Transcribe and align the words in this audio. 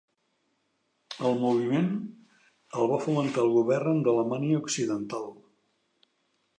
El 1.29 1.37
moviment 1.43 1.91
el 2.79 2.89
va 2.93 2.99
fomentar 3.05 3.45
el 3.45 3.55
govern 3.59 4.03
d'Alemanya 4.09 4.61
Occidental. 4.65 5.33